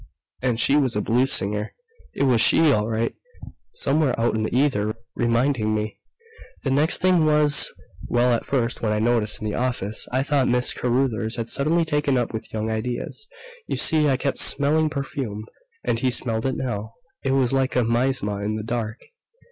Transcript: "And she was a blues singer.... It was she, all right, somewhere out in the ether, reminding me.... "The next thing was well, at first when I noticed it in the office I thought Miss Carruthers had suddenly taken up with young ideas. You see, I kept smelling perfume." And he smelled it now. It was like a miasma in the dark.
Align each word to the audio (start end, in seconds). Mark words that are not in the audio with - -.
"And 0.41 0.59
she 0.59 0.75
was 0.77 0.95
a 0.95 0.99
blues 1.01 1.31
singer.... 1.31 1.73
It 2.15 2.23
was 2.23 2.41
she, 2.41 2.71
all 2.71 2.87
right, 2.89 3.13
somewhere 3.75 4.19
out 4.19 4.33
in 4.35 4.41
the 4.41 4.51
ether, 4.57 4.95
reminding 5.15 5.75
me.... 5.75 5.99
"The 6.63 6.71
next 6.71 7.03
thing 7.03 7.23
was 7.23 7.71
well, 8.07 8.33
at 8.33 8.43
first 8.43 8.81
when 8.81 8.91
I 8.91 8.97
noticed 8.97 9.35
it 9.39 9.43
in 9.45 9.51
the 9.51 9.59
office 9.59 10.07
I 10.11 10.23
thought 10.23 10.47
Miss 10.47 10.73
Carruthers 10.73 11.35
had 11.35 11.47
suddenly 11.47 11.85
taken 11.85 12.17
up 12.17 12.33
with 12.33 12.51
young 12.51 12.71
ideas. 12.71 13.27
You 13.67 13.77
see, 13.77 14.07
I 14.09 14.17
kept 14.17 14.39
smelling 14.39 14.89
perfume." 14.89 15.45
And 15.83 15.99
he 15.99 16.09
smelled 16.09 16.47
it 16.47 16.55
now. 16.57 16.95
It 17.23 17.33
was 17.33 17.53
like 17.53 17.75
a 17.75 17.83
miasma 17.83 18.37
in 18.41 18.55
the 18.55 18.63
dark. 18.63 19.01